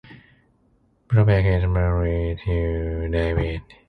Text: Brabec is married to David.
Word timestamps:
Brabec 1.07 1.45
is 1.59 1.67
married 1.69 2.39
to 2.45 3.07
David. 3.09 3.61